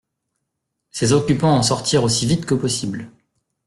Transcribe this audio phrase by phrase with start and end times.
[0.89, 3.11] Ses occupants en sortirent aussi vite que possible.